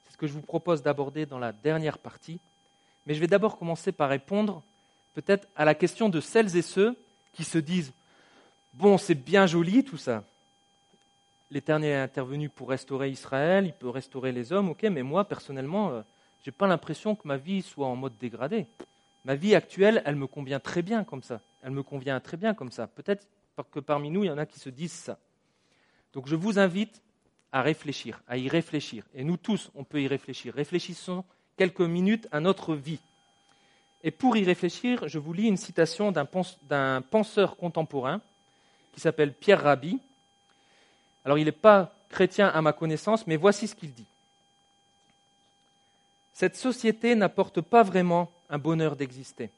[0.06, 2.40] C'est ce que je vous propose d'aborder dans la dernière partie.
[3.06, 4.62] Mais je vais d'abord commencer par répondre
[5.16, 6.96] peut-être à la question de celles et ceux
[7.34, 7.94] qui se disent
[8.74, 10.24] Bon, c'est bien joli tout ça.
[11.52, 15.90] L'Éternel est intervenu pour restaurer Israël, il peut restaurer les hommes, ok, mais moi, personnellement,
[15.90, 16.02] euh,
[16.44, 18.68] je n'ai pas l'impression que ma vie soit en mode dégradé.
[19.26, 21.42] Ma vie actuelle, elle me convient très bien comme ça.
[21.62, 22.88] Elle me convient très bien comme ça.
[22.88, 23.28] Peut-être
[23.72, 25.18] que parmi nous, il y en a qui se disent ça.
[26.14, 27.02] Donc je vous invite
[27.52, 29.04] à réfléchir, à y réfléchir.
[29.14, 30.54] Et nous tous, on peut y réfléchir.
[30.54, 31.26] Réfléchissons
[31.58, 33.00] quelques minutes à notre vie.
[34.04, 38.22] Et pour y réfléchir, je vous lis une citation d'un penseur contemporain
[38.94, 40.00] qui s'appelle Pierre Rabhi.
[41.26, 44.06] Alors il n'est pas chrétien à ma connaissance, mais voici ce qu'il dit.
[46.34, 49.50] Cette société n'apporte pas vraiment un bonheur d'exister,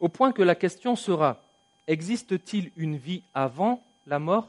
[0.00, 1.40] au point que la question sera,
[1.86, 4.48] existe-t-il une vie avant la mort?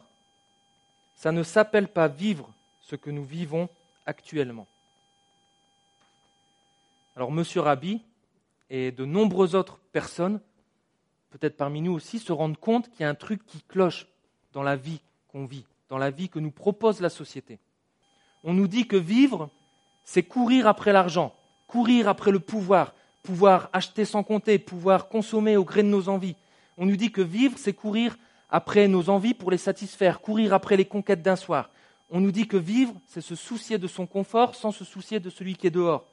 [1.17, 2.50] Ça ne s'appelle pas vivre
[2.84, 3.67] ce que nous vivons
[4.06, 4.65] actuellement.
[7.17, 7.43] Alors, M.
[7.58, 8.02] Rabbi
[8.73, 10.39] et de nombreuses autres personnes,
[11.29, 14.07] peut-être parmi nous aussi, se rendent compte qu'il y a un truc qui cloche
[14.53, 17.60] dans la vie qu'on vit, dans la vie que nous propose la société.
[18.45, 19.49] On nous dit que vivre,
[20.05, 21.36] c'est courir après l'argent,
[21.67, 26.38] courir après le pouvoir, pouvoir acheter sans compter, pouvoir consommer au gré de nos envies.
[26.77, 28.17] On nous dit que vivre, c'est courir
[28.49, 31.71] après nos envies pour les satisfaire, courir après les conquêtes d'un soir.
[32.10, 35.29] On nous dit que vivre, c'est se soucier de son confort sans se soucier de
[35.29, 36.05] celui qui est dehors,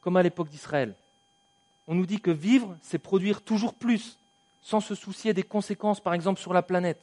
[0.00, 0.94] comme à l'époque d'Israël.
[1.88, 4.18] On nous dit que vivre, c'est produire toujours plus,
[4.60, 7.00] sans se soucier des conséquences, par exemple, sur la planète.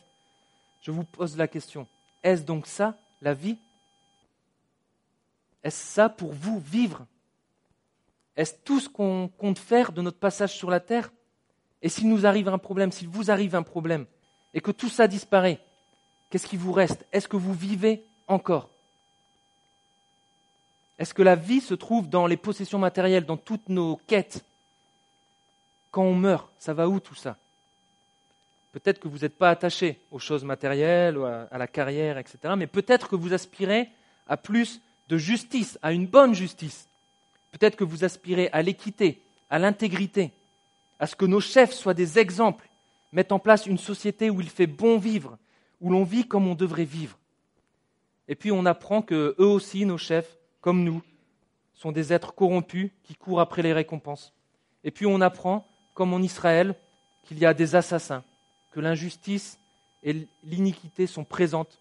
[0.81, 1.87] Je vous pose la question,
[2.21, 3.57] est-ce donc ça, la vie?
[5.63, 7.07] Est-ce ça pour vous, vivre?
[8.37, 11.11] Est-ce tout ce qu'on compte faire de notre passage sur la Terre?
[11.81, 14.05] Et s'il nous arrive un problème, s'il vous arrive un problème,
[14.53, 15.59] et que tout ça disparaît,
[16.29, 17.07] qu'est-ce qui vous reste?
[17.11, 18.69] Est-ce que vous vivez encore?
[20.99, 24.45] Est-ce que la vie se trouve dans les possessions matérielles, dans toutes nos quêtes?
[25.95, 27.37] Quand on meurt, ça va où tout ça?
[28.73, 31.17] Peut-être que vous n'êtes pas attaché aux choses matérielles,
[31.49, 32.37] à la carrière, etc.
[32.57, 33.87] Mais peut-être que vous aspirez
[34.27, 36.89] à plus de justice, à une bonne justice.
[37.53, 40.33] Peut-être que vous aspirez à l'équité, à l'intégrité,
[40.99, 42.67] à ce que nos chefs soient des exemples,
[43.13, 45.37] mettent en place une société où il fait bon vivre,
[45.79, 47.17] où l'on vit comme on devrait vivre.
[48.27, 51.01] Et puis on apprend que eux aussi, nos chefs, comme nous,
[51.73, 54.33] sont des êtres corrompus qui courent après les récompenses.
[54.83, 56.75] Et puis on apprend, comme en Israël,
[57.27, 58.23] qu'il y a des assassins,
[58.71, 59.57] que l'injustice
[60.03, 61.79] et l'iniquité sont présentes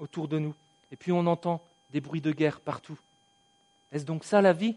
[0.00, 0.54] autour de nous.
[0.90, 2.98] Et puis on entend des bruits de guerre partout.
[3.92, 4.74] Est-ce donc ça la vie?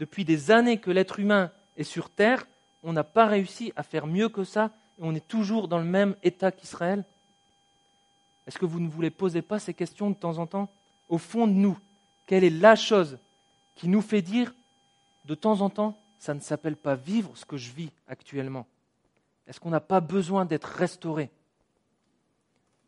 [0.00, 2.46] Depuis des années que l'être humain est sur Terre,
[2.82, 5.84] on n'a pas réussi à faire mieux que ça et on est toujours dans le
[5.84, 7.04] même état qu'Israël?
[8.46, 10.68] Est-ce que vous ne voulez poser pas ces questions de temps en temps?
[11.08, 11.78] Au fond de nous,
[12.26, 13.18] quelle est la chose
[13.76, 14.52] qui nous fait dire
[15.24, 18.66] de temps en temps, ça ne s'appelle pas vivre ce que je vis actuellement
[19.46, 21.30] Est-ce qu'on n'a pas besoin d'être restauré?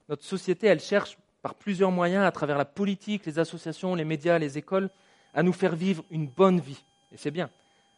[0.09, 4.39] Notre société, elle cherche par plusieurs moyens, à travers la politique, les associations, les médias,
[4.39, 4.91] les écoles,
[5.35, 6.83] à nous faire vivre une bonne vie.
[7.13, 7.51] Et c'est bien.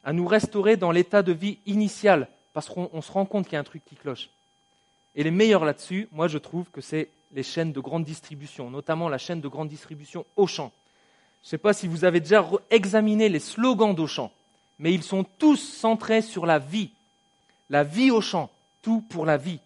[0.04, 3.56] À nous restaurer dans l'état de vie initial, parce qu'on se rend compte qu'il y
[3.56, 4.30] a un truc qui cloche.
[5.14, 9.08] Et les meilleurs là-dessus, moi je trouve que c'est les chaînes de grande distribution, notamment
[9.08, 10.72] la chaîne de grande distribution Auchan.
[11.42, 14.32] Je ne sais pas si vous avez déjà examiné les slogans d'Auchan,
[14.78, 16.90] mais ils sont tous centrés sur la vie.
[17.70, 18.50] La vie au champ,
[18.82, 19.60] tout pour la vie.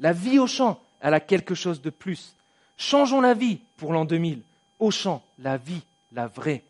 [0.00, 2.34] La vie au champ, elle a quelque chose de plus.
[2.76, 4.42] Changeons la vie pour l'an 2000.
[4.78, 6.62] Au champ, la vie, la vraie.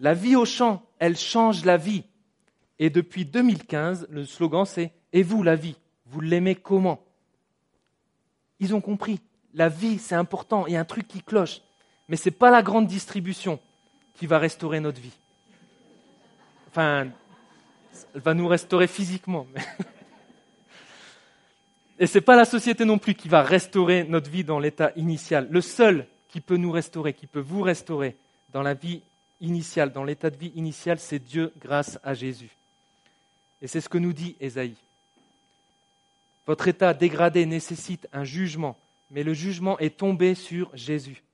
[0.00, 2.04] La vie au champ, elle change la vie.
[2.78, 5.76] Et depuis 2015, le slogan c'est Et vous, la vie,
[6.06, 7.00] vous l'aimez comment?
[8.60, 9.20] Ils ont compris.
[9.54, 10.66] La vie, c'est important.
[10.66, 11.60] Il y a un truc qui cloche.
[12.08, 13.58] Mais ce n'est pas la grande distribution
[14.14, 15.16] qui va restaurer notre vie.
[16.78, 17.10] Enfin,
[18.14, 19.48] elle va nous restaurer physiquement.
[21.98, 24.92] Et ce n'est pas la société non plus qui va restaurer notre vie dans l'état
[24.94, 25.48] initial.
[25.50, 28.16] Le seul qui peut nous restaurer, qui peut vous restaurer
[28.52, 29.02] dans la vie
[29.40, 32.50] initiale, dans l'état de vie initial, c'est Dieu grâce à Jésus.
[33.60, 34.76] Et c'est ce que nous dit Ésaïe.
[36.46, 38.78] Votre état dégradé nécessite un jugement,
[39.10, 41.24] mais le jugement est tombé sur Jésus.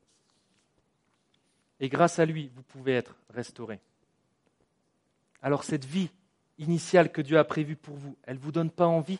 [1.80, 3.78] Et grâce à lui, vous pouvez être restauré.
[5.44, 6.08] Alors cette vie
[6.58, 9.18] initiale que Dieu a prévue pour vous, elle ne vous donne pas envie?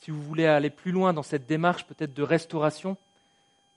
[0.00, 2.96] Si vous voulez aller plus loin dans cette démarche peut-être de restauration,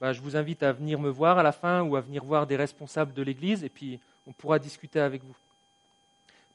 [0.00, 2.46] bah, je vous invite à venir me voir à la fin ou à venir voir
[2.46, 5.34] des responsables de l'Église et puis on pourra discuter avec vous.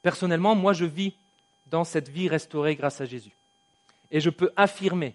[0.02, 1.14] Personnellement, moi je vis
[1.68, 3.34] dans cette vie restaurée grâce à Jésus.
[4.12, 5.14] Et je peux affirmer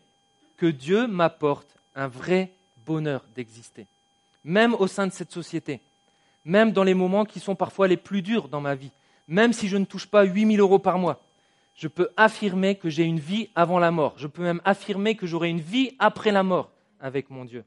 [0.59, 2.51] que Dieu m'apporte un vrai
[2.85, 3.87] bonheur d'exister,
[4.45, 5.81] même au sein de cette société,
[6.45, 8.91] même dans les moments qui sont parfois les plus durs dans ma vie,
[9.29, 11.21] même si je ne touche pas 8000 euros par mois,
[11.77, 14.15] je peux affirmer que j'ai une vie avant la mort.
[14.17, 17.65] Je peux même affirmer que j'aurai une vie après la mort avec mon Dieu.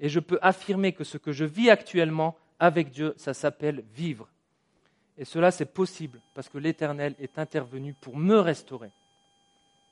[0.00, 4.28] Et je peux affirmer que ce que je vis actuellement avec Dieu, ça s'appelle vivre.
[5.16, 8.90] Et cela, c'est possible parce que l'Éternel est intervenu pour me restaurer.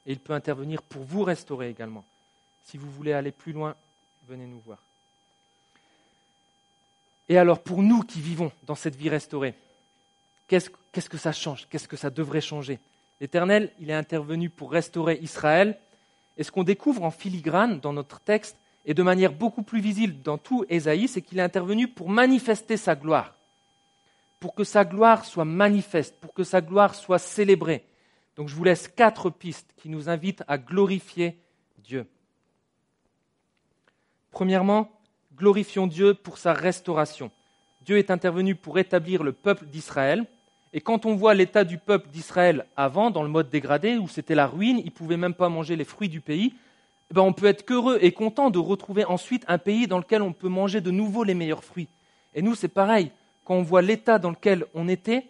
[0.07, 2.05] Et il peut intervenir pour vous restaurer également.
[2.63, 3.75] Si vous voulez aller plus loin,
[4.29, 4.79] venez nous voir.
[7.29, 9.55] Et alors, pour nous qui vivons dans cette vie restaurée,
[10.47, 10.71] qu'est-ce
[11.09, 11.69] que ça change?
[11.69, 12.79] Qu'est-ce que ça devrait changer?
[13.21, 15.79] L'Éternel, il est intervenu pour restaurer Israël.
[16.37, 20.23] Et ce qu'on découvre en filigrane dans notre texte, et de manière beaucoup plus visible
[20.23, 23.35] dans tout Ésaïe, c'est qu'il est intervenu pour manifester sa gloire,
[24.39, 27.85] pour que sa gloire soit manifeste, pour que sa gloire soit célébrée.
[28.37, 31.37] Donc je vous laisse quatre pistes qui nous invitent à glorifier
[31.79, 32.07] Dieu.
[34.31, 34.93] Premièrement,
[35.35, 37.31] glorifions Dieu pour sa restauration.
[37.85, 40.27] Dieu est intervenu pour établir le peuple d'Israël.
[40.77, 44.35] Et quand on voit l'état du peuple d'Israël avant, dans le mode dégradé, où c'était
[44.35, 46.53] la ruine, ils ne pouvaient même pas manger les fruits du pays,
[47.11, 50.21] eh ben on peut être qu'heureux et content de retrouver ensuite un pays dans lequel
[50.21, 51.89] on peut manger de nouveau les meilleurs fruits.
[52.35, 53.11] Et nous, c'est pareil.
[53.47, 55.25] Quand on voit l'état dans lequel on était,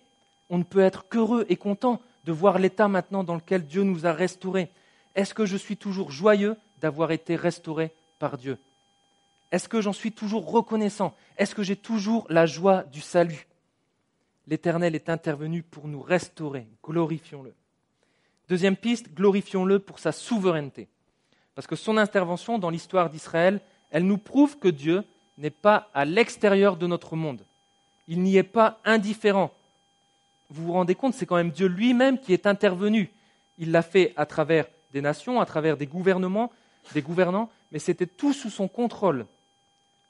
[0.51, 4.05] on ne peut être qu'heureux et content de voir l'état maintenant dans lequel Dieu nous
[4.05, 4.69] a restaurés.
[5.15, 8.59] Est-ce que je suis toujours joyeux d'avoir été restauré par Dieu?
[9.53, 11.15] Est-ce que j'en suis toujours reconnaissant?
[11.39, 13.47] Est-ce que j'ai toujours la joie du salut?
[14.47, 16.67] l'Éternel est intervenu pour nous restaurer.
[16.85, 17.55] Glorifions-le.
[18.49, 20.89] Deuxième piste, glorifions-le pour sa souveraineté.
[21.55, 25.05] Parce que son intervention dans l'histoire d'Israël, elle nous prouve que Dieu
[25.39, 27.45] n'est pas à l'extérieur de notre monde.
[28.09, 29.51] Il n'y est pas indifférent.
[30.51, 33.11] Vous vous rendez compte, c'est quand même Dieu lui-même qui est intervenu.
[33.59, 36.53] Il l'a fait à travers des nations, à travers des gouvernements,
[36.95, 39.27] des gouvernants, mais c'était tout sous son contrôle.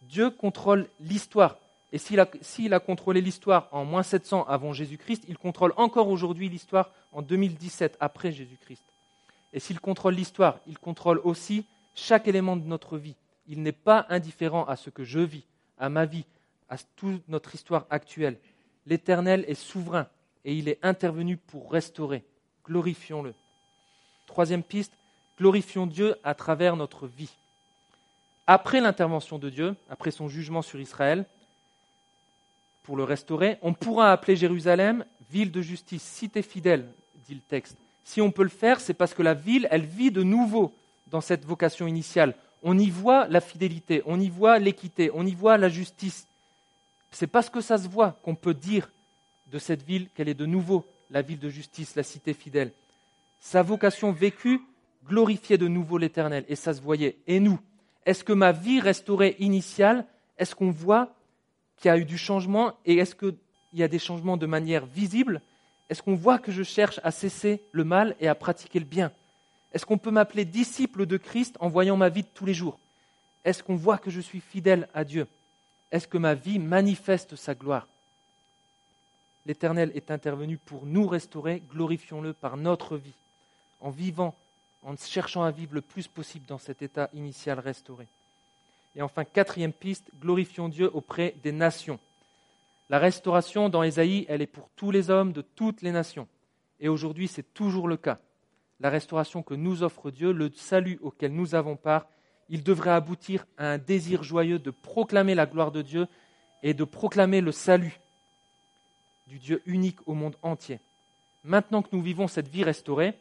[0.03, 1.57] Dieu contrôle l'histoire.
[1.93, 6.91] Et s'il a, contrôlé l'histoire en moins 700 avant Jésus-Christ, il contrôle encore aujourd'hui l'histoire
[7.13, 8.83] en 2017 après Jésus-Christ.
[9.53, 13.15] Et s'il contrôle l'histoire, il contrôle aussi chaque élément de notre vie.
[13.47, 15.45] Il n'est pas indifférent à ce que je vis,
[15.79, 16.27] à ma vie,
[16.69, 18.39] à toute notre histoire actuelle.
[18.87, 20.09] L'Éternel est souverain
[20.45, 22.25] et il est intervenu pour restaurer.
[22.67, 23.35] Glorifions-le.
[24.27, 24.93] Troisième piste,
[25.39, 27.37] glorifions Dieu à travers notre vie.
[28.49, 31.27] Après l'intervention de Dieu, après son jugement sur Israël,
[32.87, 36.87] pour le restaurer, on pourra appeler Jérusalem ville de justice, cité fidèle,
[37.27, 37.77] dit le texte.
[38.05, 40.73] Si on peut le faire, c'est parce que la ville, elle vit de nouveau
[41.11, 42.35] dans cette vocation initiale.
[42.63, 46.29] On y voit la fidélité, on y voit l'équité, on y voit la justice.
[47.11, 48.89] C'est parce que ça se voit qu'on peut dire
[49.51, 52.71] de cette ville qu'elle est de nouveau la ville de justice, la cité fidèle.
[53.41, 54.61] Sa vocation vécue
[55.09, 57.17] glorifiait de nouveau l'Éternel, et ça se voyait.
[57.27, 57.59] Et nous,
[58.05, 60.05] est-ce que ma vie restaurée initiale,
[60.39, 61.16] est-ce qu'on voit
[61.77, 63.37] qu'il y a eu du changement, et est-ce qu'il
[63.75, 65.41] y a des changements de manière visible?
[65.89, 69.13] Est-ce qu'on voit que je cherche à cesser le mal et à pratiquer le bien?
[69.73, 72.79] Est-ce qu'on peut m'appeler disciple de Christ en voyant ma vie de tous les jours?
[73.45, 75.27] Est-ce qu'on voit que je suis fidèle à Dieu?
[75.93, 77.87] Est-ce que ma vie manifeste sa gloire?
[79.47, 83.15] l'Éternel est intervenu pour nous restaurer, glorifions-le par notre vie,
[83.81, 84.35] en vivant,
[84.83, 88.07] en cherchant à vivre le plus possible dans cet état initial restauré.
[88.97, 92.01] Et enfin, quatrième piste, glorifions Dieu auprès des nations.
[92.89, 96.27] La restauration dans Ésaïe, elle est pour tous les hommes de toutes les nations.
[96.81, 98.19] Et aujourd'hui, c'est toujours le cas.
[98.81, 102.07] La restauration que nous offre Dieu, le salut auquel nous avons part,
[102.49, 106.07] il devrait aboutir à un désir joyeux de proclamer la gloire de Dieu
[106.63, 108.01] et de proclamer le salut
[109.27, 110.79] du Dieu unique au monde entier.
[111.45, 113.15] Maintenant que nous vivons cette vie restaurée,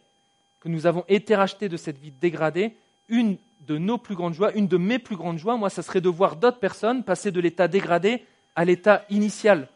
[0.61, 2.75] que nous avons été rachetés de cette vie dégradée,
[3.09, 6.01] une de nos plus grandes joies, une de mes plus grandes joies, moi, ça serait
[6.01, 8.23] de voir d'autres personnes passer de l'état dégradé
[8.55, 9.67] à l'état initial.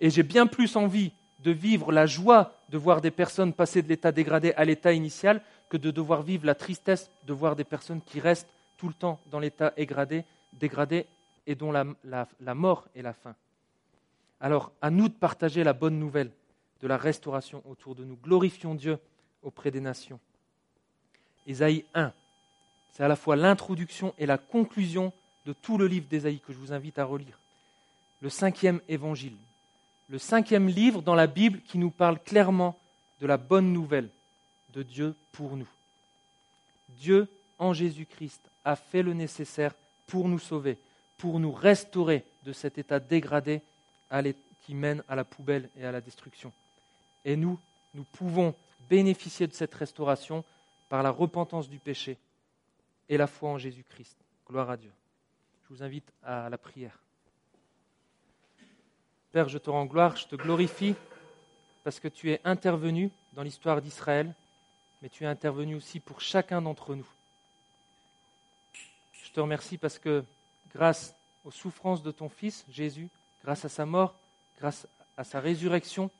[0.00, 3.88] Et j'ai bien plus envie de vivre la joie de voir des personnes passer de
[3.88, 8.00] l'état dégradé à l'état initial que de devoir vivre la tristesse de voir des personnes
[8.02, 11.06] qui restent tout le temps dans l'état dégradé, dégradé
[11.46, 13.34] et dont la, la mort est la fin.
[14.40, 16.30] Alors, à nous de partager la bonne nouvelle
[16.82, 18.16] de la restauration autour de nous.
[18.16, 18.98] Glorifions Dieu
[19.42, 20.20] auprès des nations.
[21.46, 22.12] Ésaïe 1,
[22.96, 25.12] c'est à la fois l'introduction et la conclusion
[25.44, 27.38] de tout le livre d'Ésaïe que je vous invite à relire.
[28.22, 29.36] Le cinquième évangile,
[30.08, 32.74] le cinquième livre dans la Bible qui nous parle clairement
[33.20, 34.08] de la bonne nouvelle
[34.72, 35.68] de Dieu pour nous.
[36.98, 37.28] Dieu,
[37.58, 39.74] en Jésus-Christ, a fait le nécessaire
[40.06, 40.78] pour nous sauver,
[41.18, 43.60] pour nous restaurer de cet état dégradé
[44.64, 46.50] qui mène à la poubelle et à la destruction.
[47.26, 47.58] Et nous,
[47.94, 48.54] nous pouvons
[48.88, 50.44] bénéficier de cette restauration
[50.88, 52.16] par la repentance du péché
[53.08, 54.16] et la foi en Jésus-Christ.
[54.48, 54.92] Gloire à Dieu.
[55.64, 56.98] Je vous invite à la prière.
[59.32, 60.94] Père, je te rends gloire, je te glorifie
[61.84, 64.34] parce que tu es intervenu dans l'histoire d'Israël,
[65.02, 67.06] mais tu es intervenu aussi pour chacun d'entre nous.
[69.24, 70.24] Je te remercie parce que
[70.72, 71.14] grâce
[71.44, 73.08] aux souffrances de ton Fils, Jésus,
[73.42, 74.14] grâce à sa mort,
[74.58, 76.10] grâce à sa résurrection,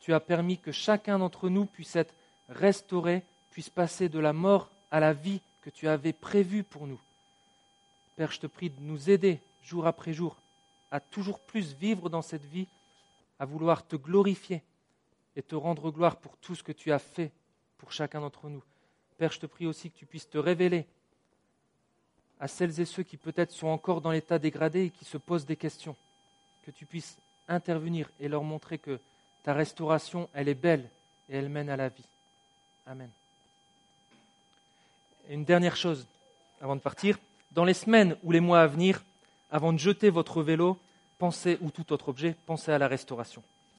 [0.00, 2.14] tu as permis que chacun d'entre nous puisse être
[2.48, 6.98] restauré, puisse passer de la mort à la vie que tu avais prévue pour nous.
[8.16, 10.40] Père, je te prie de nous aider jour après jour
[10.90, 12.66] à toujours plus vivre dans cette vie,
[13.38, 14.62] à vouloir te glorifier
[15.36, 17.32] et te rendre gloire pour tout ce que tu as fait
[17.76, 18.64] pour chacun d'entre nous.
[19.18, 20.86] Père, je te prie aussi que tu puisses te révéler
[22.40, 25.44] à celles et ceux qui peut-être sont encore dans l'état dégradé et qui se posent
[25.44, 25.96] des questions
[26.64, 28.98] que tu puisses intervenir et leur montrer que
[29.42, 30.88] ta restauration, elle est belle
[31.28, 32.08] et elle mène à la vie.
[32.86, 33.10] Amen.
[35.30, 36.06] Une dernière chose
[36.62, 37.18] avant de partir.
[37.52, 39.04] Dans les semaines ou les mois à venir,
[39.50, 40.78] avant de jeter votre vélo,
[41.18, 43.42] pensez, ou tout autre objet, pensez à la restauration.